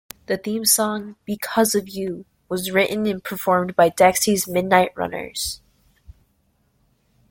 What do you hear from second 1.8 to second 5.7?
You" was written and performed by Dexys Midnight Runners.